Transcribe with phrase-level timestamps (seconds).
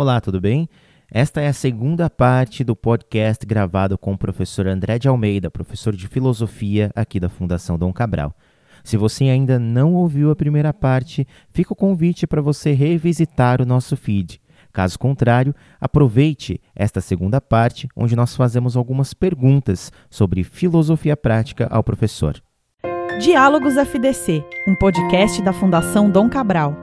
[0.00, 0.66] Olá, tudo bem?
[1.12, 5.94] Esta é a segunda parte do podcast gravado com o professor André de Almeida, professor
[5.94, 8.34] de filosofia aqui da Fundação Dom Cabral.
[8.82, 13.66] Se você ainda não ouviu a primeira parte, fica o convite para você revisitar o
[13.66, 14.40] nosso feed.
[14.72, 21.84] Caso contrário, aproveite esta segunda parte, onde nós fazemos algumas perguntas sobre filosofia prática ao
[21.84, 22.42] professor.
[23.20, 26.74] Diálogos FDC, um podcast da Fundação Dom Cabral.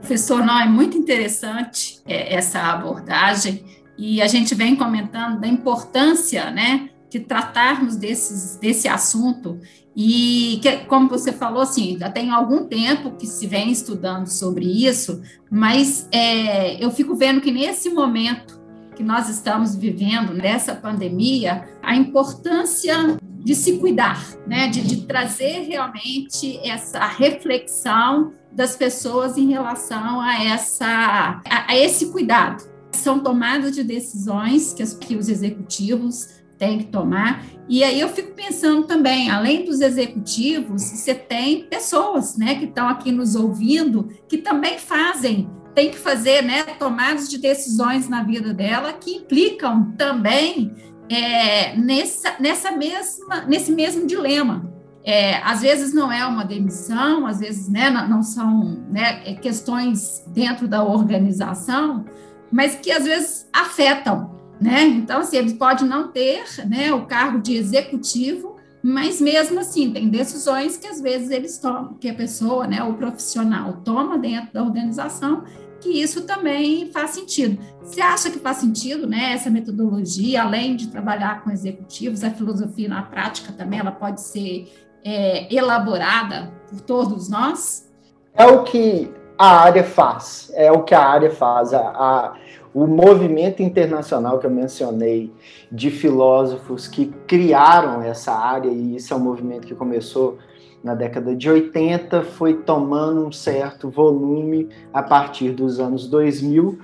[0.00, 3.64] Professor, não, é muito interessante é, essa abordagem.
[3.96, 9.60] E a gente vem comentando da importância, né, de tratarmos desses, desse assunto.
[9.94, 14.64] E que, como você falou, assim, já tem algum tempo que se vem estudando sobre
[14.64, 15.20] isso,
[15.50, 18.58] mas é, eu fico vendo que nesse momento
[18.96, 25.62] que nós estamos vivendo, nessa pandemia, a importância de se cuidar, né, de, de trazer
[25.62, 32.68] realmente essa reflexão das pessoas em relação a, essa, a, a esse cuidado.
[32.92, 37.42] São tomadas de decisões que, as, que os executivos tem que tomar.
[37.68, 42.88] E aí eu fico pensando também, além dos executivos, você tem pessoas, né, que estão
[42.88, 48.52] aqui nos ouvindo, que também fazem, tem que fazer, né, tomadas de decisões na vida
[48.52, 50.74] dela que implicam também
[51.08, 54.69] é, nessa, nessa mesma, nesse mesmo dilema.
[55.02, 60.22] É, às vezes não é uma demissão, às vezes né, não, são né, é questões
[60.26, 62.04] dentro da organização,
[62.52, 64.84] mas que às vezes afetam né?
[64.84, 70.08] Então, assim, ele pode não ter né, o cargo de executivo, mas mesmo assim, tem
[70.08, 74.62] decisões que às vezes eles tomam, que a pessoa, né, o profissional toma dentro da
[74.62, 75.44] organização,
[75.80, 77.58] que isso também faz sentido.
[77.82, 82.88] Você acha que faz sentido, né, essa metodologia, além de trabalhar com executivos, a filosofia
[82.88, 87.90] na prática também, ela pode ser é, elaborada por todos nós?
[88.34, 91.72] É o que a área faz, é o que a área faz.
[91.72, 92.34] A, a
[92.72, 95.32] o movimento internacional que eu mencionei
[95.70, 100.38] de filósofos que criaram essa área, e isso é um movimento que começou
[100.82, 106.78] na década de 80, foi tomando um certo volume a partir dos anos 2000.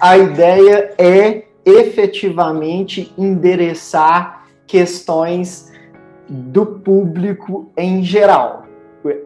[0.00, 5.72] A ideia é efetivamente endereçar questões
[6.28, 8.64] do público em geral.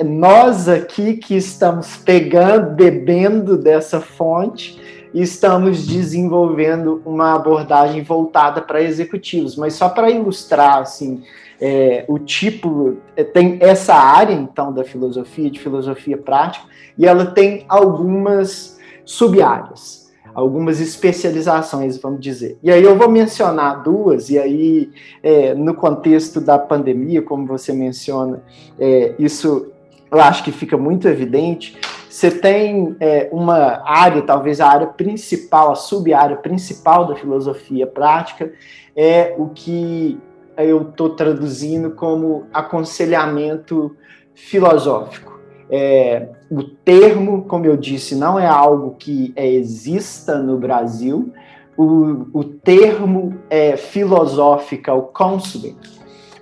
[0.05, 4.81] Nós aqui que estamos pegando, bebendo dessa fonte,
[5.15, 9.57] estamos desenvolvendo uma abordagem voltada para executivos.
[9.57, 11.23] Mas só para ilustrar, assim,
[11.61, 16.67] é, o tipo, é, tem essa área, então, da filosofia, de filosofia prática,
[16.97, 20.08] e ela tem algumas sub-áreas,
[20.39, 22.59] algumas especializações, vamos dizer.
[22.63, 24.91] E aí eu vou mencionar duas, e aí,
[25.21, 28.41] é, no contexto da pandemia, como você menciona,
[28.79, 29.73] é, isso
[30.11, 31.77] eu acho que fica muito evidente,
[32.09, 38.53] você tem é, uma área, talvez a área principal, a sub-área principal da filosofia prática,
[38.95, 40.19] é o que
[40.57, 43.97] eu estou traduzindo como aconselhamento
[44.35, 45.28] filosófico.
[45.71, 51.33] É, o termo, como eu disse, não é algo que é, exista no Brasil.
[51.77, 55.77] O, o termo é philosophical counseling,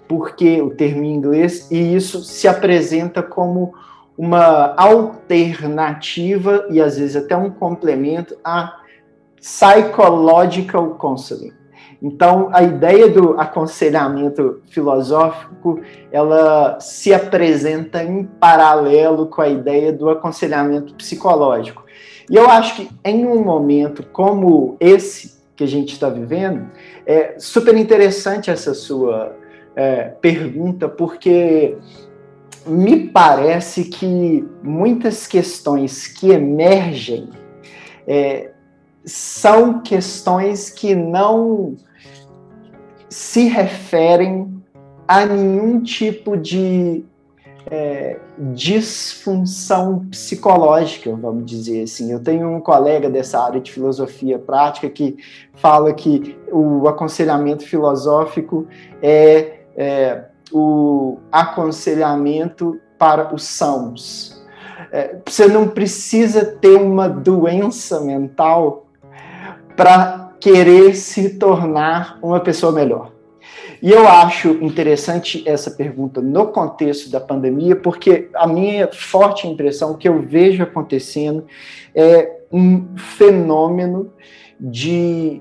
[0.08, 3.74] porque o termo em inglês, e isso se apresenta como
[4.16, 8.80] uma alternativa e às vezes até um complemento a
[9.40, 11.52] psychological counseling.
[12.02, 15.80] Então, a ideia do aconselhamento filosófico,
[16.12, 21.84] ela se apresenta em paralelo com a ideia do aconselhamento psicológico.
[22.30, 26.70] E eu acho que em um momento como esse que a gente está vivendo,
[27.06, 29.34] é super interessante essa sua
[29.74, 31.76] é, pergunta, porque
[32.66, 37.30] me parece que muitas questões que emergem
[38.06, 38.50] é,
[39.04, 41.76] são questões que não
[43.16, 44.62] se referem
[45.08, 47.02] a nenhum tipo de
[47.70, 48.20] é,
[48.52, 52.12] disfunção psicológica, vamos dizer assim.
[52.12, 55.16] Eu tenho um colega dessa área de filosofia prática que
[55.54, 58.66] fala que o aconselhamento filosófico
[59.02, 64.44] é, é o aconselhamento para os sãos.
[64.92, 68.84] É, você não precisa ter uma doença mental
[69.74, 73.15] para querer se tornar uma pessoa melhor.
[73.86, 79.96] E eu acho interessante essa pergunta no contexto da pandemia, porque a minha forte impressão
[79.96, 81.46] que eu vejo acontecendo
[81.94, 84.12] é um fenômeno
[84.58, 85.40] de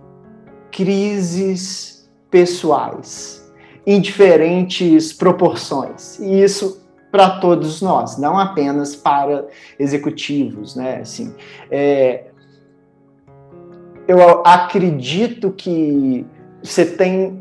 [0.72, 3.52] crises pessoais
[3.84, 6.20] em diferentes proporções.
[6.20, 9.48] E isso para todos nós, não apenas para
[9.80, 11.00] executivos, né?
[11.02, 11.34] Assim,
[11.72, 12.26] é,
[14.08, 16.28] eu acredito que
[16.66, 17.40] você tem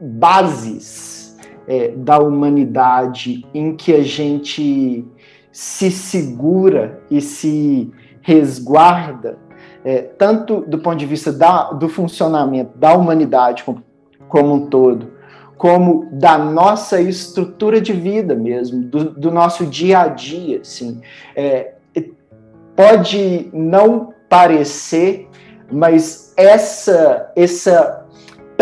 [0.00, 5.04] bases é, da humanidade em que a gente
[5.50, 7.92] se segura e se
[8.22, 9.38] resguarda,
[9.84, 13.82] é, tanto do ponto de vista da, do funcionamento da humanidade como,
[14.28, 15.12] como um todo,
[15.58, 21.00] como da nossa estrutura de vida mesmo, do, do nosso dia a dia, assim.
[21.36, 21.74] É,
[22.74, 25.28] pode não parecer
[25.72, 28.01] mas essa essa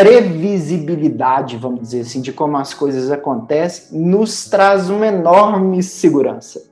[0.01, 6.71] previsibilidade, vamos dizer assim, de como as coisas acontecem, nos traz uma enorme segurança.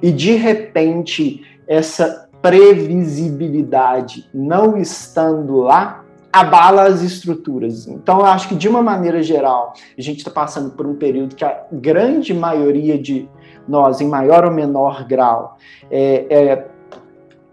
[0.00, 7.88] E de repente, essa previsibilidade não estando lá, abala as estruturas.
[7.88, 11.34] Então, eu acho que, de uma maneira geral, a gente está passando por um período
[11.34, 13.28] que a grande maioria de
[13.66, 15.56] nós, em maior ou menor grau,
[15.90, 16.66] é, é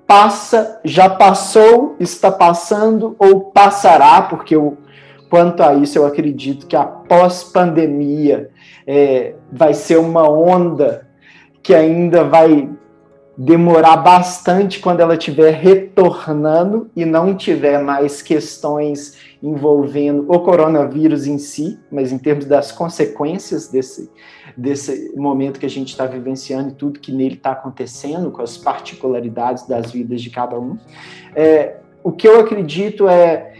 [0.05, 4.77] passa, já passou, está passando ou passará, porque eu,
[5.33, 8.51] quanto a isso eu acredito que a pós-pandemia
[8.85, 11.07] é, vai ser uma onda
[11.63, 12.69] que ainda vai
[13.35, 21.39] demorar bastante quando ela estiver retornando e não tiver mais questões envolvendo o coronavírus em
[21.39, 24.11] si, mas em termos das consequências desse,
[24.55, 28.55] desse momento que a gente está vivenciando e tudo que nele está acontecendo, com as
[28.55, 30.77] particularidades das vidas de cada um.
[31.35, 33.53] É, o que eu acredito é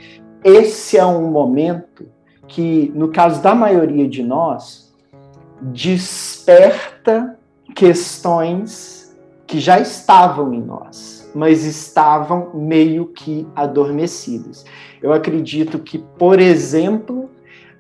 [0.44, 2.06] esse é um momento
[2.48, 4.94] que, no caso da maioria de nós,
[5.62, 7.38] desperta
[7.76, 9.16] questões
[9.48, 14.66] que já estavam em nós, mas estavam meio que adormecidas.
[15.02, 17.30] Eu acredito que, por exemplo,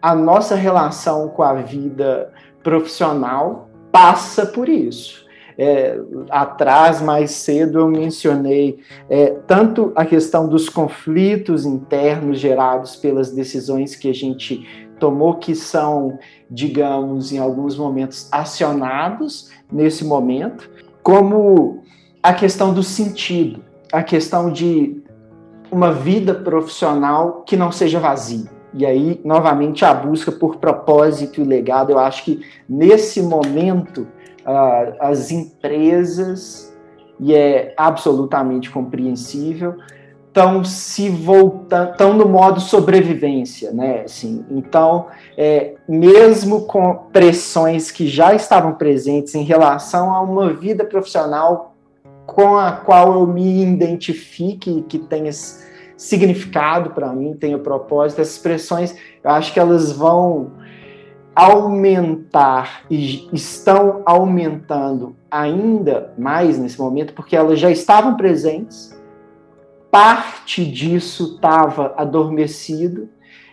[0.02, 2.32] a nossa relação com a vida
[2.62, 5.23] profissional passa por isso.
[5.58, 8.80] É, atrás, mais cedo, eu mencionei
[9.10, 14.66] é, tanto a questão dos conflitos internos gerados pelas decisões que a gente
[15.00, 16.18] tomou, que são,
[16.50, 20.70] digamos, em alguns momentos acionados nesse momento,
[21.02, 21.84] como
[22.22, 23.62] a questão do sentido,
[23.92, 25.04] a questão de
[25.70, 28.50] uma vida profissional que não seja vazia.
[28.74, 31.92] E aí, novamente, a busca por propósito e legado.
[31.92, 34.08] Eu acho que nesse momento,
[34.46, 36.74] uh, as empresas,
[37.20, 39.76] e é absolutamente compreensível,
[40.28, 44.02] estão se voltando, estão no modo sobrevivência, né?
[44.06, 45.08] Assim, então,
[45.38, 51.76] é, mesmo com pressões que já estavam presentes em relação a uma vida profissional
[52.26, 55.32] com a qual eu me identifique, que tenha
[55.96, 58.22] significado para mim, o propósito.
[58.22, 60.52] Essas expressões, eu acho que elas vão
[61.36, 68.96] aumentar e estão aumentando ainda mais nesse momento, porque elas já estavam presentes,
[69.90, 73.10] parte disso estava adormecido,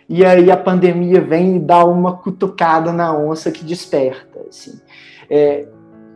[0.07, 4.41] e aí a pandemia vem e dá uma cutucada na onça que desperta.
[4.49, 4.79] Assim.
[5.29, 5.67] É,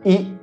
[0.04, 0.36] e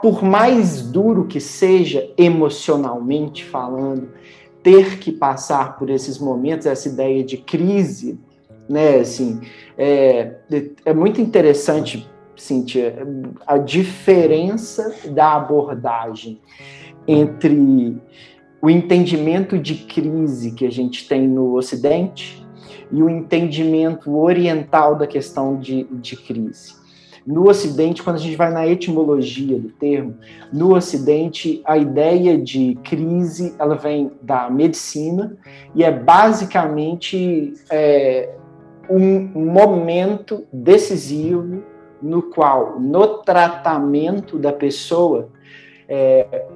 [0.00, 4.08] por mais duro que seja emocionalmente falando,
[4.62, 8.18] ter que passar por esses momentos, essa ideia de crise,
[8.72, 9.00] né?
[9.00, 9.42] Assim,
[9.76, 10.32] é,
[10.86, 13.06] é muito interessante, Cíntia,
[13.46, 16.40] a diferença da abordagem
[17.06, 18.00] entre
[18.62, 22.46] o entendimento de crise que a gente tem no Ocidente
[22.90, 26.80] e o entendimento oriental da questão de, de crise.
[27.26, 30.16] No Ocidente, quando a gente vai na etimologia do termo,
[30.52, 35.36] no Ocidente a ideia de crise ela vem da medicina
[35.74, 38.34] e é basicamente é,
[38.88, 41.62] um momento decisivo
[42.00, 45.28] no qual, no tratamento da pessoa,
[45.88, 46.46] é,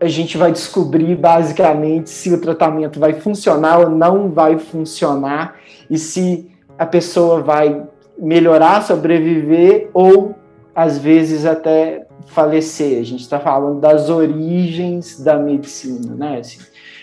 [0.00, 5.56] a gente vai descobrir basicamente se o tratamento vai funcionar ou não vai funcionar
[5.90, 7.84] e se a pessoa vai
[8.16, 10.34] melhorar, sobreviver ou
[10.74, 13.00] às vezes até falecer.
[13.00, 16.38] A gente está falando das origens da medicina, né?
[16.38, 16.60] Assim,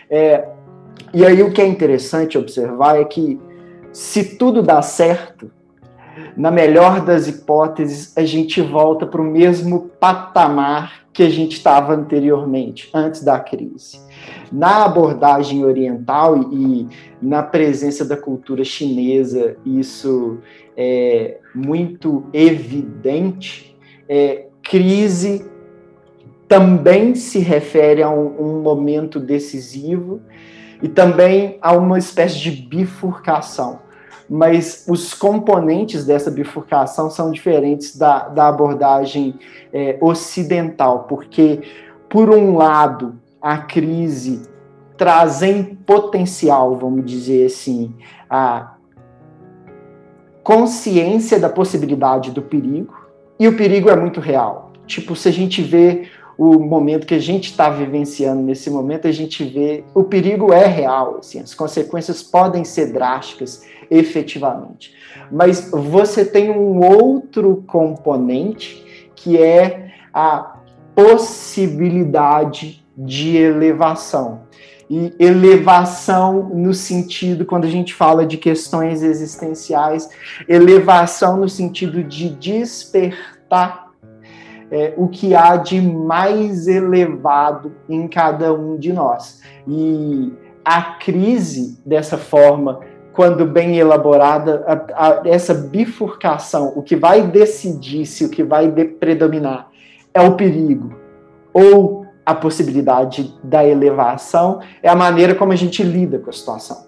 [0.09, 0.47] é,
[1.13, 3.39] e aí o que é interessante observar é que
[3.95, 5.49] se tudo dá certo,
[6.35, 11.93] na melhor das hipóteses, a gente volta para o mesmo patamar que a gente estava
[11.93, 14.01] anteriormente, antes da crise.
[14.51, 16.89] Na abordagem oriental e
[17.21, 20.39] na presença da cultura chinesa, isso
[20.75, 23.77] é muito evidente.
[24.09, 25.49] É, crise
[26.49, 30.19] também se refere a um, um momento decisivo
[30.83, 33.84] e também a uma espécie de bifurcação
[34.29, 39.35] mas os componentes dessa bifurcação são diferentes da, da abordagem
[39.71, 41.61] é, ocidental, porque,
[42.09, 44.43] por um lado, a crise
[44.97, 47.93] traz em potencial, vamos dizer assim,
[48.29, 48.75] a
[50.43, 53.05] consciência da possibilidade do perigo,
[53.39, 54.71] e o perigo é muito real.
[54.87, 59.11] Tipo, se a gente vê o momento que a gente está vivenciando nesse momento, a
[59.11, 64.93] gente vê o perigo é real, assim, as consequências podem ser drásticas, efetivamente.
[65.31, 70.57] Mas você tem um outro componente que é a
[70.95, 74.45] possibilidade de elevação.
[74.89, 80.07] E elevação no sentido, quando a gente fala de questões existenciais,
[80.47, 83.85] elevação no sentido de despertar
[84.71, 89.41] é, o que há de mais elevado em cada um de nós.
[89.67, 90.31] E
[90.63, 92.79] a crise, dessa forma,
[93.15, 98.69] quando bem elaborada, a, a, essa bifurcação, o que vai decidir se o que vai
[98.69, 99.69] predominar
[100.13, 100.93] é o perigo
[101.53, 106.87] ou a possibilidade da elevação, é a maneira como a gente lida com a situação.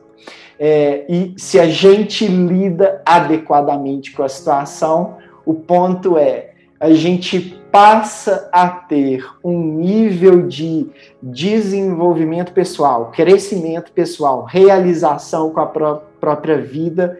[0.59, 5.15] É, e se a gente lida adequadamente com a situação,
[5.45, 10.89] o ponto é a gente passa a ter um nível de
[11.21, 17.19] desenvolvimento pessoal, crescimento pessoal, realização com a pró própria vida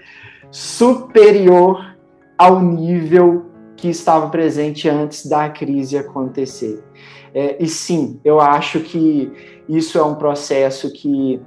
[0.50, 1.96] superior
[2.38, 6.84] ao nível que estava presente antes da crise acontecer.
[7.34, 9.32] É, e sim, eu acho que
[9.70, 11.40] isso é um processo que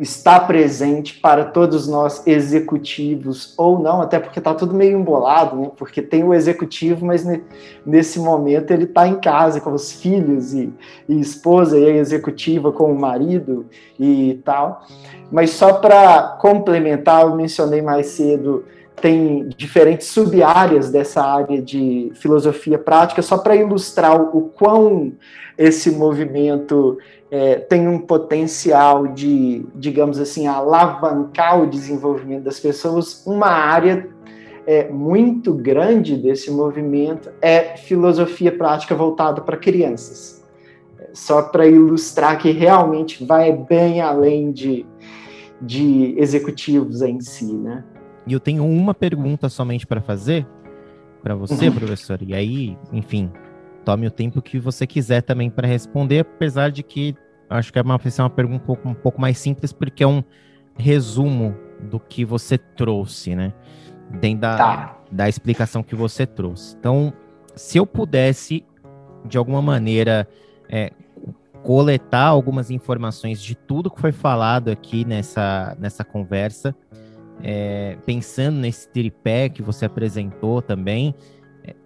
[0.00, 5.70] está presente para todos nós executivos ou não, até porque está tudo meio embolado, né?
[5.76, 7.24] Porque tem o executivo, mas
[7.84, 10.72] nesse momento ele está em casa com os filhos e,
[11.06, 13.66] e esposa e a executiva com o marido
[13.98, 14.86] e tal.
[15.30, 18.64] Mas só para complementar, eu mencionei mais cedo
[19.00, 25.14] tem diferentes sub-áreas dessa área de filosofia prática, só para ilustrar o quão
[25.56, 26.98] esse movimento
[27.30, 34.08] é, tem um potencial de, digamos assim, alavancar o desenvolvimento das pessoas, uma área
[34.66, 40.44] é, muito grande desse movimento é filosofia prática voltada para crianças.
[41.12, 44.86] Só para ilustrar que realmente vai bem além de,
[45.60, 47.84] de executivos em si, né?
[48.26, 50.46] E eu tenho uma pergunta somente para fazer
[51.22, 51.74] para você, uhum.
[51.74, 52.18] professor.
[52.22, 53.30] E aí, enfim,
[53.84, 57.14] tome o tempo que você quiser também para responder, apesar de que
[57.48, 60.06] acho que é uma, é uma pergunta um pouco, um pouco mais simples, porque é
[60.06, 60.22] um
[60.76, 63.52] resumo do que você trouxe, né?
[64.20, 64.98] Dentro da, tá.
[65.10, 66.76] da explicação que você trouxe.
[66.78, 67.12] Então,
[67.54, 68.64] se eu pudesse,
[69.24, 70.28] de alguma maneira,
[70.68, 70.92] é,
[71.62, 76.74] coletar algumas informações de tudo que foi falado aqui nessa, nessa conversa,
[77.42, 81.14] é, pensando nesse tripé que você apresentou também,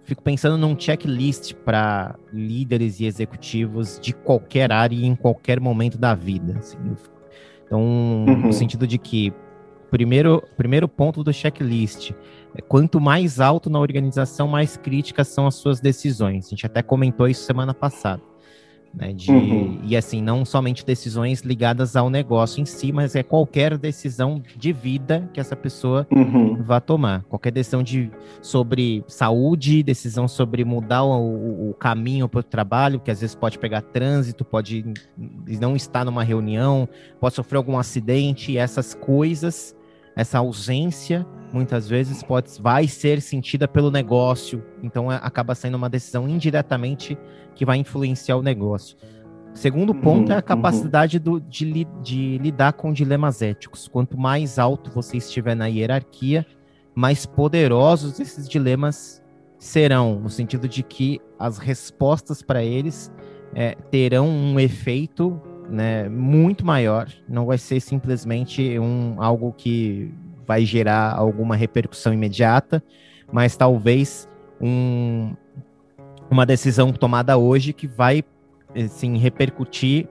[0.03, 5.97] fico pensando num checklist para líderes e executivos de qualquer área e em qualquer momento
[5.97, 6.57] da vida.
[6.59, 6.77] Assim.
[7.65, 8.47] Então, uhum.
[8.47, 9.33] no sentido de que,
[9.89, 12.11] primeiro, primeiro ponto do checklist,
[12.55, 16.47] é, quanto mais alto na organização, mais críticas são as suas decisões.
[16.47, 18.21] A gente até comentou isso semana passada.
[18.95, 19.79] Né, de, uhum.
[19.83, 24.71] E assim, não somente decisões ligadas ao negócio em si, mas é qualquer decisão de
[24.71, 26.63] vida que essa pessoa uhum.
[26.63, 27.23] vá tomar.
[27.23, 28.09] Qualquer decisão de,
[28.41, 33.59] sobre saúde, decisão sobre mudar o, o caminho para o trabalho, que às vezes pode
[33.59, 34.85] pegar trânsito, pode
[35.59, 36.87] não estar numa reunião,
[37.19, 39.75] pode sofrer algum acidente, essas coisas,
[40.15, 45.89] essa ausência, muitas vezes pode, vai ser sentida pelo negócio, então é, acaba sendo uma
[45.89, 47.17] decisão indiretamente
[47.55, 48.97] que vai influenciar o negócio.
[49.53, 51.23] Segundo uhum, ponto uhum, é a capacidade uhum.
[51.23, 53.87] do, de, de lidar com dilemas éticos.
[53.87, 56.45] Quanto mais alto você estiver na hierarquia,
[56.93, 59.23] mais poderosos esses dilemas
[59.57, 63.09] serão, no sentido de que as respostas para eles
[63.53, 67.07] é, terão um efeito né, muito maior.
[67.29, 70.13] Não vai ser simplesmente um, algo que
[70.45, 72.83] vai gerar alguma repercussão imediata,
[73.31, 74.29] mas talvez
[74.61, 75.33] um,
[76.29, 78.23] uma decisão tomada hoje que vai
[78.75, 80.07] assim, repercutir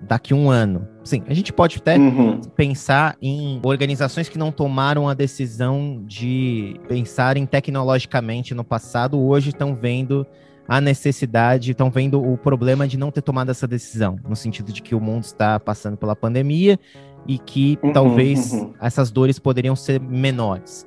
[0.00, 0.86] daqui a um ano.
[1.02, 2.40] Sim, a gente pode até uhum.
[2.56, 9.74] pensar em organizações que não tomaram a decisão de pensarem tecnologicamente no passado, hoje estão
[9.74, 10.26] vendo
[10.66, 14.80] a necessidade, estão vendo o problema de não ter tomado essa decisão, no sentido de
[14.80, 16.78] que o mundo está passando pela pandemia
[17.26, 18.72] e que uhum, talvez uhum.
[18.80, 20.86] essas dores poderiam ser menores.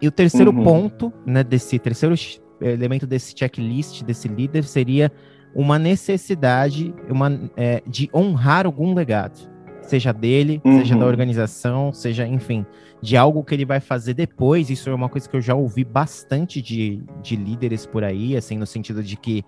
[0.00, 0.62] E o terceiro uhum.
[0.62, 2.14] ponto, né, desse terceiro
[2.60, 5.12] elemento desse checklist, desse líder, seria
[5.54, 9.38] uma necessidade uma, é, de honrar algum legado.
[9.82, 10.78] seja dele, uhum.
[10.78, 12.64] seja da organização, seja, enfim,
[13.02, 14.70] de algo que ele vai fazer depois.
[14.70, 18.56] Isso é uma coisa que eu já ouvi bastante de, de líderes por aí, assim,
[18.56, 19.44] no sentido de que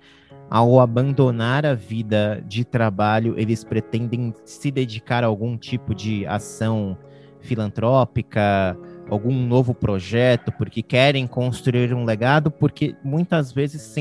[0.51, 6.97] ao abandonar a vida de trabalho, eles pretendem se dedicar a algum tipo de ação
[7.41, 8.77] filantrópica,
[9.11, 13.95] algum novo projeto, porque querem construir um legado, porque muitas vezes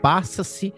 [0.00, 0.72] passa-se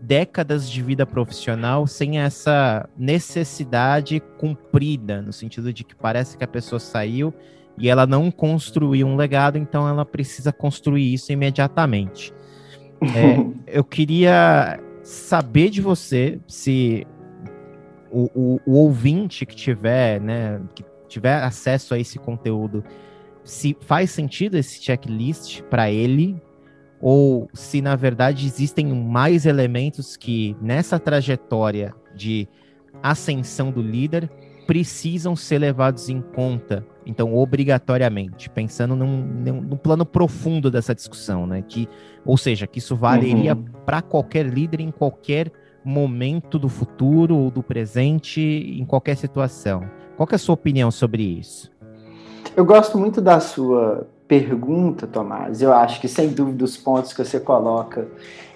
[0.00, 6.48] décadas de vida profissional sem essa necessidade cumprida, no sentido de que parece que a
[6.48, 7.32] pessoa saiu
[7.78, 12.32] e ela não construiu um legado, então ela precisa construir isso imediatamente.
[13.16, 17.06] É, eu queria saber de você se
[18.10, 22.84] o, o, o, ouvinte que tiver, né, que tiver acesso a esse conteúdo,
[23.42, 26.40] se faz sentido esse checklist para ele,
[27.00, 32.48] ou se na verdade existem mais elementos que nessa trajetória de
[33.02, 34.30] ascensão do líder
[34.66, 41.62] precisam ser levados em conta, então obrigatoriamente, pensando num, num, plano profundo dessa discussão, né?
[41.66, 41.88] Que,
[42.24, 43.64] ou seja, que isso valeria uhum.
[43.84, 45.50] para qualquer líder em qualquer
[45.84, 49.84] momento do futuro ou do presente, em qualquer situação.
[50.16, 51.70] Qual é a sua opinião sobre isso?
[52.56, 57.22] Eu gosto muito da sua pergunta, Tomás, eu acho que sem dúvida os pontos que
[57.22, 58.08] você coloca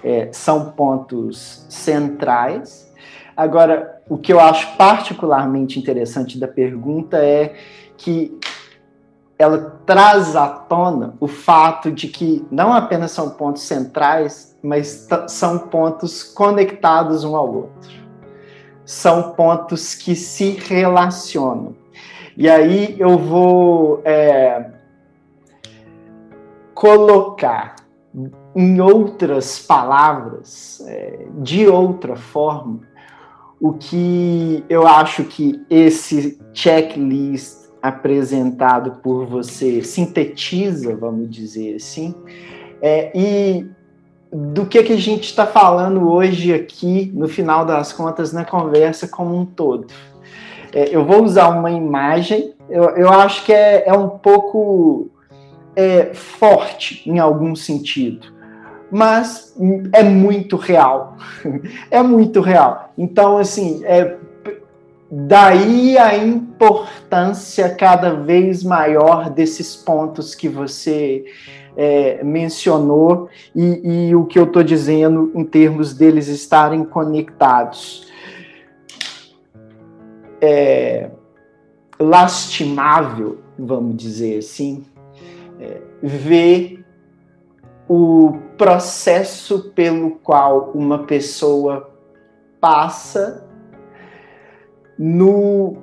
[0.02, 2.90] é, são pontos centrais.
[3.36, 7.54] Agora, o que eu acho particularmente interessante da pergunta é
[7.98, 8.38] que
[9.38, 15.58] ela traz à tona o fato de que não apenas são pontos centrais, mas são
[15.58, 17.98] pontos conectados um ao outro.
[18.84, 21.76] São pontos que se relacionam.
[22.36, 24.70] E aí eu vou é,
[26.74, 27.76] colocar
[28.56, 32.80] em outras palavras, é, de outra forma,
[33.60, 37.57] o que eu acho que esse checklist
[37.88, 42.14] apresentado por você sintetiza, vamos dizer assim,
[42.80, 43.66] é, e
[44.30, 49.08] do que, que a gente está falando hoje aqui, no final das contas, na conversa
[49.08, 49.86] como um todo.
[50.72, 55.10] É, eu vou usar uma imagem, eu, eu acho que é, é um pouco
[55.74, 58.26] é, forte em algum sentido,
[58.90, 59.54] mas
[59.92, 61.16] é muito real.
[61.90, 62.92] é muito real.
[62.98, 64.16] Então, assim, é,
[65.10, 71.24] daí a importância cada vez maior desses pontos que você
[71.76, 78.06] é, mencionou e, e, o que eu estou dizendo em termos deles estarem conectados.
[80.40, 81.10] É
[82.00, 84.84] lastimável, vamos dizer assim,
[85.58, 86.84] é, ver
[87.88, 91.90] o processo pelo qual uma pessoa
[92.60, 93.47] passa
[94.98, 95.76] no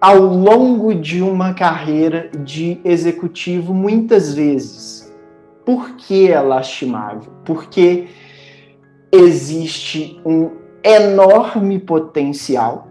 [0.00, 5.12] ao longo de uma carreira de executivo muitas vezes.
[5.64, 7.32] Por que é lastimável?
[7.44, 8.06] Porque
[9.12, 10.50] existe um
[10.82, 12.87] enorme potencial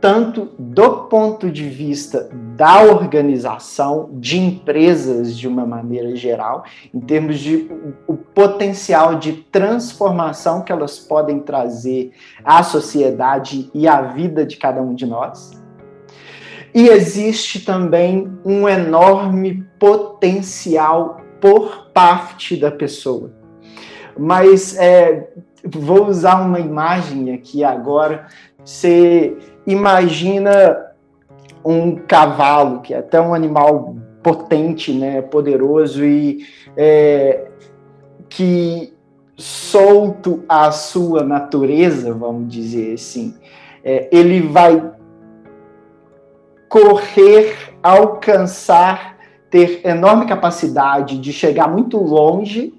[0.00, 7.40] tanto do ponto de vista da organização, de empresas de uma maneira geral, em termos
[7.40, 7.68] de
[8.06, 12.12] o potencial de transformação que elas podem trazer
[12.44, 15.50] à sociedade e à vida de cada um de nós.
[16.74, 23.32] E existe também um enorme potencial por parte da pessoa.
[24.16, 25.30] Mas é,
[25.64, 28.26] vou usar uma imagem aqui agora.
[28.64, 29.36] Você
[29.68, 30.94] imagina
[31.64, 37.46] um cavalo, que é até um animal potente, né, poderoso e é,
[38.28, 38.94] que
[39.36, 43.34] solto à sua natureza, vamos dizer assim,
[43.84, 44.90] é, ele vai
[46.68, 49.18] correr, alcançar,
[49.50, 52.77] ter enorme capacidade de chegar muito longe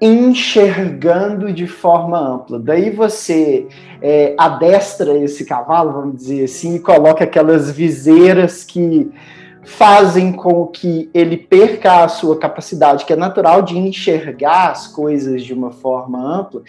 [0.00, 2.58] enxergando de forma ampla.
[2.58, 3.66] Daí você
[4.00, 9.10] é, adestra esse cavalo, vamos dizer assim, e coloca aquelas viseiras que
[9.64, 15.42] fazem com que ele perca a sua capacidade, que é natural, de enxergar as coisas
[15.42, 16.62] de uma forma ampla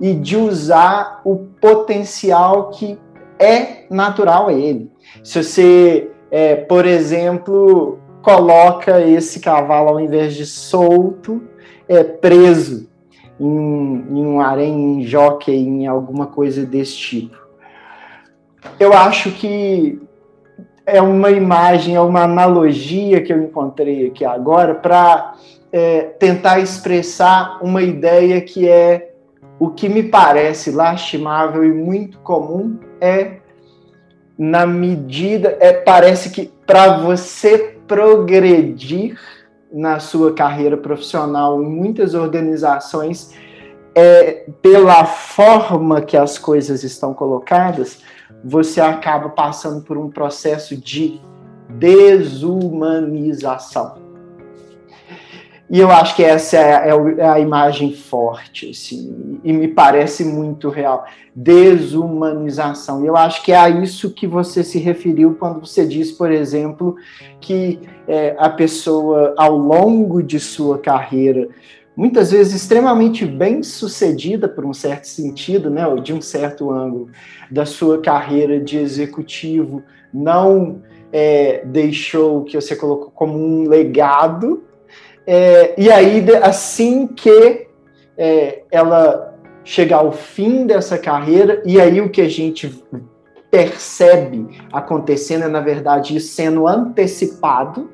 [0.00, 2.98] e de usar o potencial que
[3.38, 4.90] é natural a ele.
[5.22, 11.42] Se você, é, por exemplo, coloca esse cavalo ao invés de solto,
[11.92, 12.88] é, preso
[13.38, 17.36] em, em um harém, em jockey, em alguma coisa desse tipo.
[18.78, 20.00] Eu acho que
[20.86, 25.34] é uma imagem, é uma analogia que eu encontrei aqui agora para
[25.72, 29.12] é, tentar expressar uma ideia que é
[29.58, 33.36] o que me parece lastimável e muito comum é
[34.36, 35.56] na medida.
[35.60, 39.16] É, parece que para você progredir
[39.72, 43.34] na sua carreira profissional em muitas organizações,
[43.94, 48.00] é, pela forma que as coisas estão colocadas,
[48.44, 51.20] você acaba passando por um processo de
[51.68, 54.01] desumanização.
[55.72, 60.22] E eu acho que essa é, é, é a imagem forte, assim, e me parece
[60.22, 61.06] muito real.
[61.34, 63.02] Desumanização.
[63.06, 66.96] Eu acho que é a isso que você se referiu quando você diz, por exemplo,
[67.40, 71.48] que é, a pessoa, ao longo de sua carreira,
[71.96, 77.08] muitas vezes extremamente bem sucedida por um certo sentido, né, ou de um certo ângulo
[77.50, 79.82] da sua carreira de executivo,
[80.12, 84.64] não é, deixou o que você colocou como um legado,
[85.26, 87.66] é, e aí assim que
[88.16, 89.32] é, ela
[89.64, 92.82] chegar ao fim dessa carreira, e aí o que a gente
[93.50, 97.90] percebe acontecendo é, na verdade, sendo antecipado,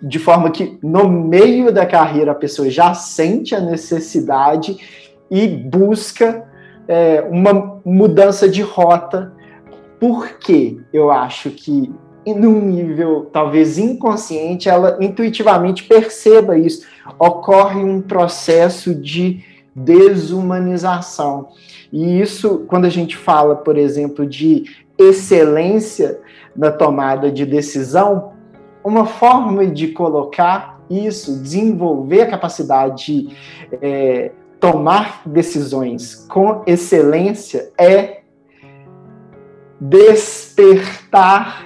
[0.00, 4.76] de forma que no meio da carreira a pessoa já sente a necessidade
[5.30, 6.44] e busca
[6.86, 9.32] é, uma mudança de rota.
[9.98, 11.92] Porque eu acho que,
[12.34, 16.86] num nível talvez inconsciente, ela intuitivamente perceba isso.
[17.18, 21.48] Ocorre um processo de desumanização.
[21.92, 24.64] E isso, quando a gente fala, por exemplo, de
[24.98, 26.18] excelência
[26.56, 28.32] na tomada de decisão,
[28.82, 33.36] uma forma de colocar isso, desenvolver a capacidade de
[33.82, 38.20] é, tomar decisões com excelência é
[39.80, 41.65] despertar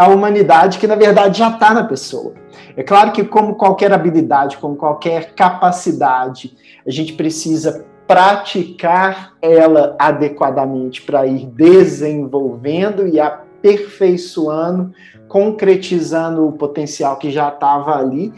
[0.00, 2.32] a humanidade que na verdade já está na pessoa.
[2.74, 11.02] É claro que, como qualquer habilidade, como qualquer capacidade, a gente precisa praticar ela adequadamente
[11.02, 14.90] para ir desenvolvendo e aperfeiçoando
[15.28, 18.32] concretizando o potencial que já estava ali,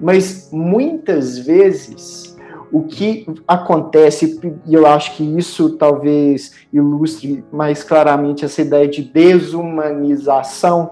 [0.00, 2.33] mas muitas vezes
[2.74, 9.00] o que acontece, e eu acho que isso talvez ilustre mais claramente essa ideia de
[9.00, 10.90] desumanização,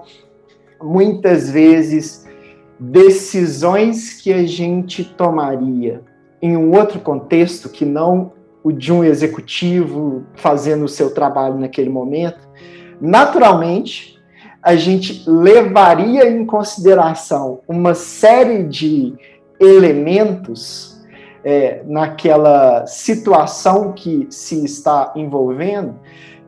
[0.81, 2.25] muitas vezes
[2.79, 6.01] decisões que a gente tomaria
[6.41, 8.31] em um outro contexto que não
[8.63, 12.47] o de um executivo fazendo o seu trabalho naquele momento,
[13.01, 14.17] naturalmente
[14.61, 19.13] a gente levaria em consideração uma série de
[19.59, 20.92] elementos
[21.43, 25.95] é, naquela situação que se está envolvendo,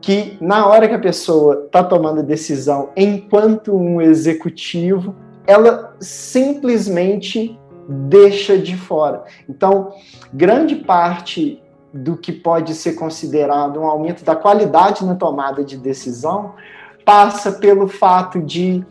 [0.00, 5.14] que na hora que a pessoa está tomando a decisão enquanto um executivo,
[5.46, 9.24] ela simplesmente deixa de fora.
[9.48, 9.92] Então,
[10.32, 16.54] grande parte do que pode ser considerado um aumento da qualidade na tomada de decisão
[17.04, 18.84] passa pelo fato de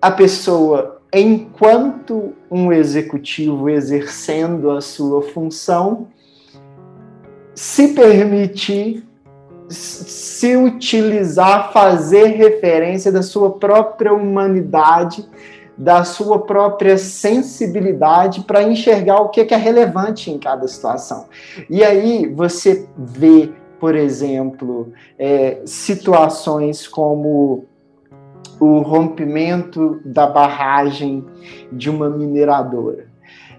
[0.00, 6.08] a pessoa, enquanto um executivo exercendo a sua função,
[7.54, 9.04] se permitir
[9.68, 15.28] se utilizar, fazer referência da sua própria humanidade,
[15.76, 21.26] da sua própria sensibilidade para enxergar o que é relevante em cada situação.
[21.68, 27.66] E aí você vê por exemplo, é, situações como
[28.60, 31.24] o rompimento da barragem
[31.72, 33.06] de uma mineradora,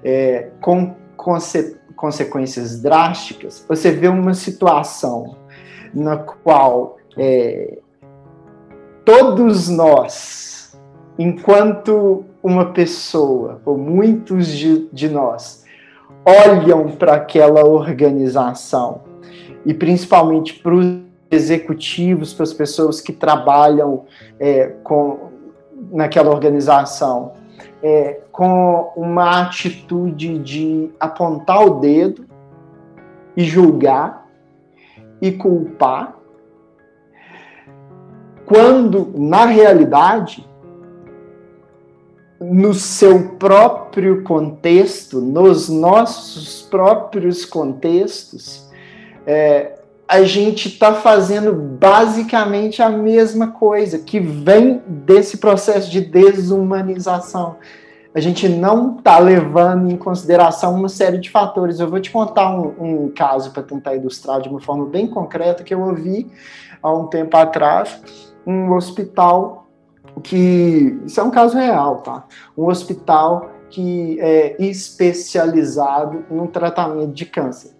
[0.03, 5.35] é, com conse consequências drásticas, você vê uma situação
[5.93, 7.79] na qual é,
[9.03, 10.79] todos nós,
[11.17, 15.65] enquanto uma pessoa, ou muitos de, de nós,
[16.25, 19.01] olham para aquela organização
[19.65, 24.05] e principalmente para os executivos, para as pessoas que trabalham
[24.39, 25.29] é, com,
[25.91, 27.33] naquela organização,
[27.81, 32.25] é, com uma atitude de apontar o dedo
[33.35, 34.27] e julgar
[35.21, 36.15] e culpar,
[38.45, 40.49] quando na realidade
[42.39, 48.69] no seu próprio contexto, nos nossos próprios contextos,
[49.27, 49.78] é,
[50.09, 57.57] a gente está fazendo basicamente a mesma coisa, que vem desse processo de desumanização.
[58.15, 61.79] A gente não está levando em consideração uma série de fatores.
[61.79, 65.63] Eu vou te contar um, um caso para tentar ilustrar de uma forma bem concreta
[65.63, 66.25] que eu ouvi
[66.81, 68.01] há um tempo atrás,
[68.47, 69.67] um hospital
[70.23, 72.25] que isso é um caso real, tá?
[72.57, 77.77] Um hospital que é especializado no tratamento de câncer.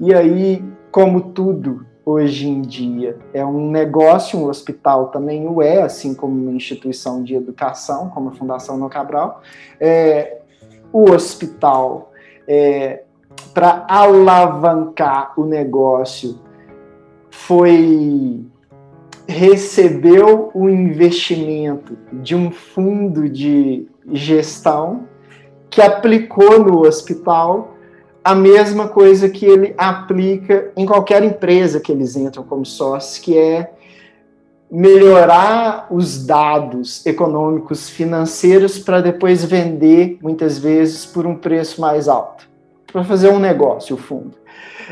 [0.00, 0.60] E aí
[0.98, 3.16] como tudo, hoje em dia.
[3.32, 8.30] É um negócio, um hospital também o é, assim como uma instituição de educação, como
[8.30, 9.40] a Fundação No Cabral.
[9.78, 10.38] É,
[10.92, 12.10] o hospital,
[12.48, 13.04] é,
[13.54, 16.40] para alavancar o negócio,
[17.30, 18.44] foi
[19.28, 25.04] recebeu o investimento de um fundo de gestão
[25.70, 27.77] que aplicou no hospital
[28.28, 33.38] a mesma coisa que ele aplica em qualquer empresa que eles entram como sócios, que
[33.38, 33.70] é
[34.70, 42.46] melhorar os dados econômicos financeiros para depois vender, muitas vezes, por um preço mais alto,
[42.92, 44.36] para fazer um negócio, o fundo.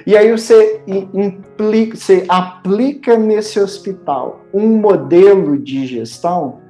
[0.06, 6.60] E aí você, implica, você aplica nesse hospital um modelo de gestão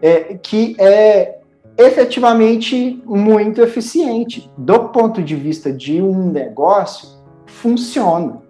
[0.00, 1.35] é, que é
[1.78, 4.50] efetivamente muito eficiente.
[4.56, 7.08] Do ponto de vista de um negócio,
[7.46, 8.42] funciona.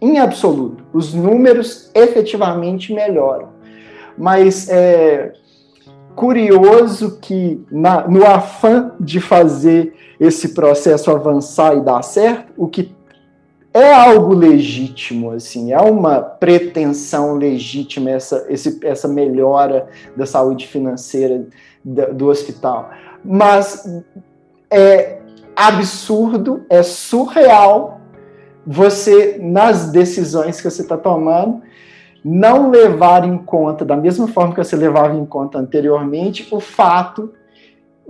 [0.00, 0.84] Em absoluto.
[0.92, 3.48] Os números efetivamente melhoram.
[4.18, 5.32] Mas é
[6.14, 12.94] curioso que, na, no afã de fazer esse processo avançar e dar certo, o que
[13.74, 21.46] é algo legítimo, assim, é uma pretensão legítima essa, esse, essa melhora da saúde financeira
[21.82, 22.90] do, hospital.
[23.24, 23.88] Mas
[24.70, 25.18] é
[25.56, 28.00] absurdo, é surreal
[28.66, 31.62] você, nas decisões que você está tomando,
[32.24, 37.32] não levar em conta, da mesma forma que você levava em conta anteriormente, o fato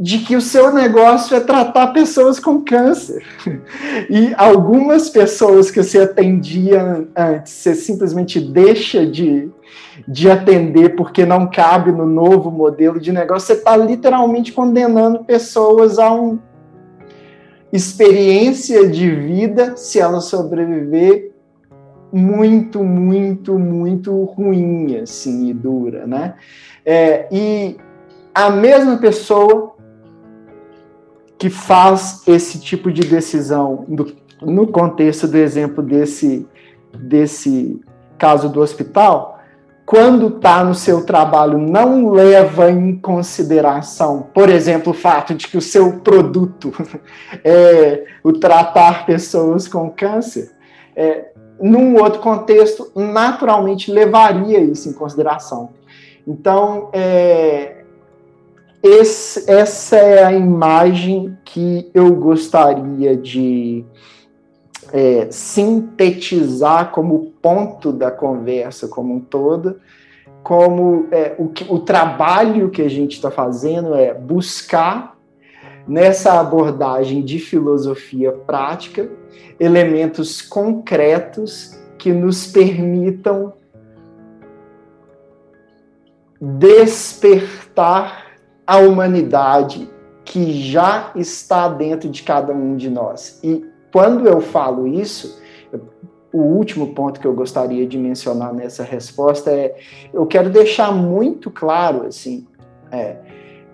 [0.03, 3.25] de que o seu negócio é tratar pessoas com câncer.
[4.11, 9.49] E algumas pessoas que você atendia antes, você simplesmente deixa de,
[10.09, 16.01] de atender porque não cabe no novo modelo de negócio, você está literalmente condenando pessoas
[16.01, 16.41] a uma
[17.73, 21.31] experiência de vida, se ela sobreviver,
[22.13, 26.35] muito, muito, muito ruim, assim, e dura, né?
[26.85, 27.77] É, e
[28.35, 29.72] a mesma pessoa
[31.43, 33.85] que faz esse tipo de decisão
[34.41, 36.47] no, contexto do exemplo desse,
[36.97, 37.81] desse
[38.17, 39.41] caso do hospital,
[39.85, 45.59] quando está no seu trabalho, não leva em consideração, por exemplo, o fato de que
[45.59, 46.73] o seu produto
[47.43, 50.49] é o tratar pessoas com câncer,
[50.95, 55.71] é, num outro contexto, naturalmente levaria isso em consideração.
[56.25, 57.82] Então, é,
[58.83, 63.85] esse, essa é a imagem que eu gostaria de
[64.93, 69.81] é, sintetizar como ponto da conversa como um todo,
[70.43, 75.17] como é, o, o trabalho que a gente está fazendo é buscar
[75.87, 79.09] nessa abordagem de filosofia prática
[79.59, 83.53] elementos concretos que nos permitam
[86.41, 88.22] despertar
[88.73, 89.87] a humanidade
[90.25, 93.39] que já está dentro de cada um de nós.
[93.45, 95.39] E quando eu falo isso,
[96.33, 99.77] o último ponto que eu gostaria de mencionar nessa resposta é:
[100.11, 102.47] eu quero deixar muito claro, assim,
[102.91, 103.17] é,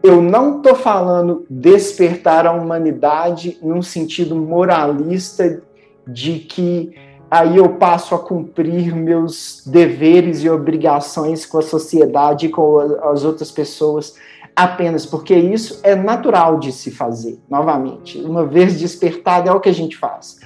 [0.03, 5.63] eu não estou falando despertar a humanidade num sentido moralista
[6.09, 6.93] de que
[7.31, 13.23] aí eu passo a cumprir meus deveres e obrigações com a sociedade e com as
[13.25, 14.17] outras pessoas
[14.59, 18.19] apenas porque isso é natural de se fazer, novamente.
[18.19, 20.41] Uma vez despertado, é o que a gente faz.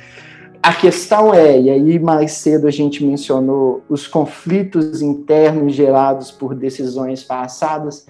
[0.62, 6.54] A questão é, e aí mais cedo a gente mencionou os conflitos internos gerados por
[6.54, 8.06] decisões passadas.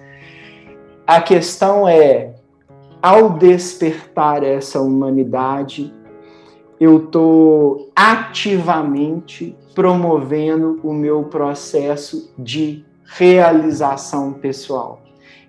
[1.07, 2.33] A questão é,
[3.01, 5.93] ao despertar essa humanidade,
[6.81, 15.02] eu estou ativamente promovendo o meu processo de realização pessoal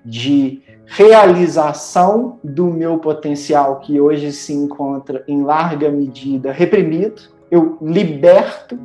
[0.05, 7.23] de realização do meu potencial que hoje se encontra em larga medida reprimido.
[7.51, 8.79] Eu liberto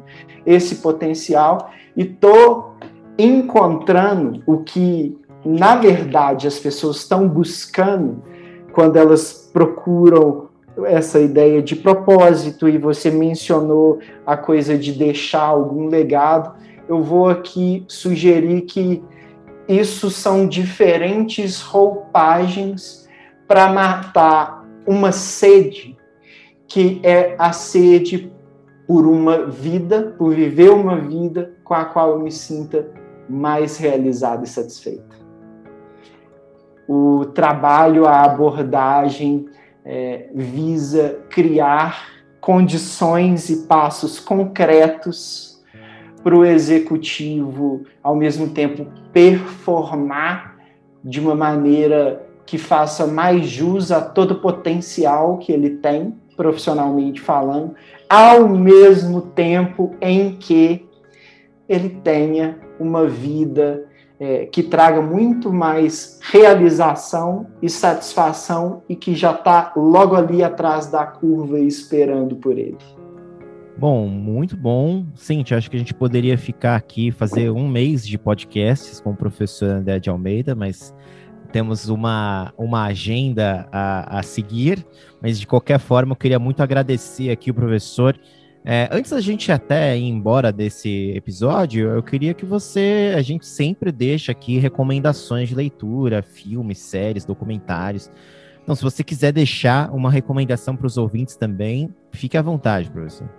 [0.45, 2.75] esse potencial e estou
[3.17, 8.23] encontrando o que, na verdade, as pessoas estão buscando
[8.71, 10.47] quando elas procuram
[10.85, 16.53] essa ideia de propósito e você mencionou a coisa de deixar algum legado.
[16.87, 19.03] Eu vou aqui sugerir que
[19.69, 23.07] isso são diferentes roupagens
[23.47, 25.95] para matar uma sede,
[26.67, 28.33] que é a sede
[28.87, 32.89] por uma vida, por viver uma vida com a qual eu me sinta
[33.29, 35.15] mais realizado e satisfeito.
[36.87, 39.45] O trabalho, a abordagem
[39.85, 45.63] é, visa criar condições e passos concretos
[46.23, 50.57] para o executivo, ao mesmo tempo, performar
[51.03, 57.21] de uma maneira que faça mais jus a todo o potencial que ele tem, profissionalmente
[57.21, 57.75] falando,
[58.09, 60.87] ao mesmo tempo em que
[61.67, 63.85] ele tenha uma vida
[64.19, 70.87] é, que traga muito mais realização e satisfação e que já está logo ali atrás
[70.87, 72.77] da curva esperando por ele.
[73.79, 75.05] Bom, muito bom.
[75.15, 79.15] Cintia, acho que a gente poderia ficar aqui, fazer um mês de podcasts com o
[79.15, 80.93] professor André de Almeida, mas
[81.53, 84.85] temos uma, uma agenda a, a seguir.
[85.21, 88.19] Mas, de qualquer forma, eu queria muito agradecer aqui o professor.
[88.65, 93.47] É, antes da gente até ir embora desse episódio, eu queria que você, a gente
[93.47, 98.11] sempre deixa aqui recomendações de leitura, filmes, séries, documentários.
[98.61, 103.38] Então, se você quiser deixar uma recomendação para os ouvintes também, fique à vontade, professor.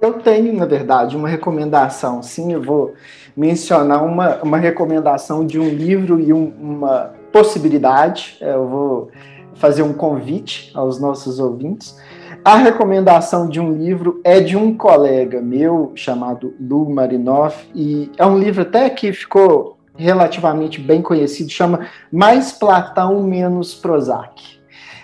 [0.00, 2.22] Eu tenho, na verdade, uma recomendação.
[2.22, 2.94] Sim, eu vou
[3.36, 8.36] mencionar uma, uma recomendação de um livro e um, uma possibilidade.
[8.40, 9.10] É, eu vou
[9.54, 11.98] fazer um convite aos nossos ouvintes.
[12.44, 18.24] A recomendação de um livro é de um colega meu chamado Lu Marinoff, e é
[18.24, 24.57] um livro até que ficou relativamente bem conhecido, chama Mais Platão, Menos Prozac.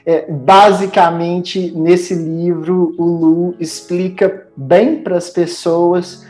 [0.07, 6.27] É, basicamente, nesse livro, o Lu explica bem para as pessoas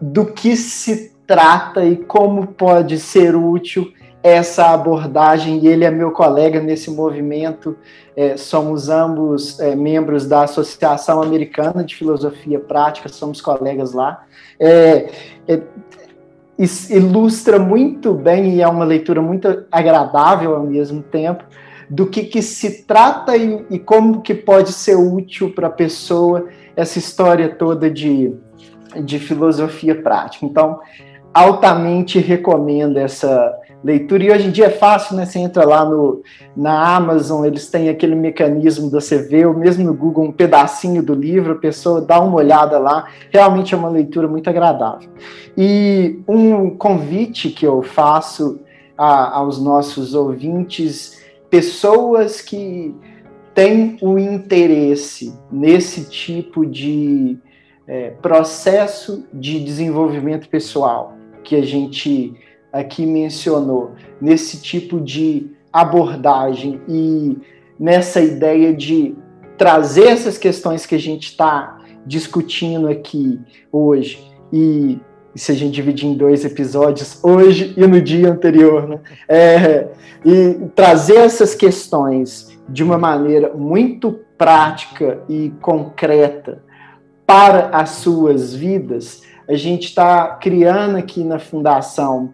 [0.00, 5.60] do que se trata e como pode ser útil essa abordagem.
[5.60, 7.76] E ele é meu colega nesse movimento.
[8.16, 14.24] É, somos ambos é, membros da Associação Americana de Filosofia Prática, somos colegas lá.
[14.58, 15.08] É,
[15.46, 15.60] é
[16.90, 21.44] ilustra muito bem e é uma leitura muito agradável ao mesmo tempo
[21.90, 26.48] do que, que se trata e, e como que pode ser útil para a pessoa
[26.76, 28.32] essa história toda de,
[29.02, 30.44] de filosofia prática.
[30.44, 30.80] Então,
[31.32, 34.24] altamente recomendo essa leitura.
[34.24, 35.24] E hoje em dia é fácil, né?
[35.24, 36.22] Você entra lá no,
[36.56, 41.02] na Amazon, eles têm aquele mecanismo de você ver, ou mesmo no Google, um pedacinho
[41.02, 43.06] do livro, a pessoa dá uma olhada lá.
[43.30, 45.08] Realmente é uma leitura muito agradável.
[45.56, 48.60] E um convite que eu faço
[48.96, 51.18] a, aos nossos ouvintes
[51.50, 52.94] pessoas que
[53.54, 57.38] têm o interesse nesse tipo de
[57.86, 62.34] é, processo de desenvolvimento pessoal que a gente
[62.72, 67.36] aqui mencionou, nesse tipo de abordagem e
[67.78, 69.16] nessa ideia de
[69.56, 73.40] trazer essas questões que a gente está discutindo aqui
[73.72, 75.00] hoje e
[75.34, 79.00] se a gente dividir em dois episódios, hoje e no dia anterior, né?
[79.28, 79.88] É,
[80.24, 86.62] e trazer essas questões de uma maneira muito prática e concreta
[87.26, 92.32] para as suas vidas, a gente está criando aqui na Fundação,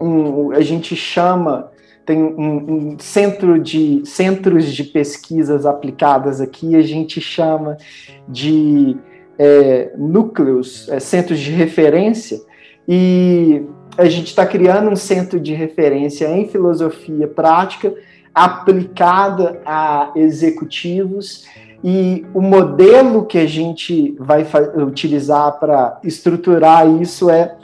[0.00, 1.70] um, a gente chama,
[2.04, 7.76] tem um, um, centro de centros de pesquisas aplicadas aqui, a gente chama
[8.28, 8.96] de
[9.38, 12.40] é, núcleos, é, centros de referência,
[12.86, 13.62] e
[13.96, 17.94] a gente está criando um centro de referência em filosofia prática
[18.34, 21.46] aplicada a executivos
[21.82, 27.56] e o modelo que a gente vai utilizar para estruturar isso é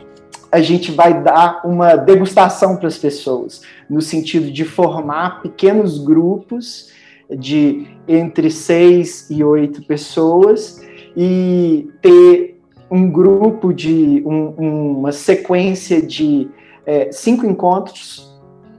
[0.52, 6.90] a gente vai dar uma degustação para as pessoas, no sentido de formar pequenos grupos
[7.30, 10.79] de entre seis e oito pessoas
[11.16, 16.48] e ter um grupo de um, uma sequência de
[16.84, 18.30] é, cinco encontros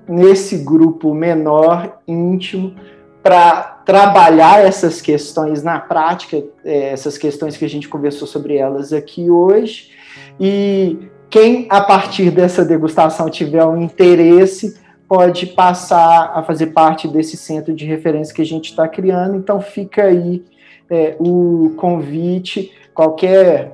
[0.08, 2.76] nesse grupo menor, íntimo,
[3.24, 8.92] para trabalhar essas questões na prática, é, essas questões que a gente conversou sobre elas
[8.92, 9.92] aqui hoje.
[10.40, 10.98] E
[11.30, 17.74] quem, a partir dessa degustação, tiver um interesse, pode passar a fazer parte desse centro
[17.74, 19.38] de referência que a gente está criando.
[19.38, 20.44] Então, fica aí
[20.92, 22.74] é, o convite.
[22.94, 23.74] Qualquer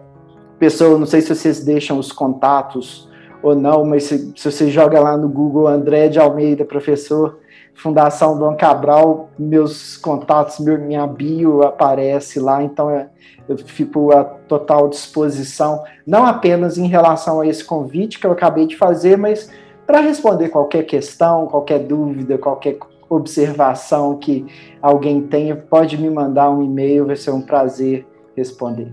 [0.60, 3.10] pessoa, não sei se vocês deixam os contatos
[3.42, 7.40] ou não, mas se, se você joga lá no Google André de Almeida, professor,
[7.74, 13.08] Fundação Dom Cabral, meus contatos, minha bio aparece lá, então é,
[13.48, 18.66] eu fico à total disposição, não apenas em relação a esse convite que eu acabei
[18.66, 19.50] de fazer, mas
[19.86, 22.78] para responder qualquer questão, qualquer dúvida, qualquer
[23.10, 24.46] observação que
[24.82, 28.06] alguém tenha, pode me mandar um e-mail, vai ser um prazer
[28.36, 28.92] responder.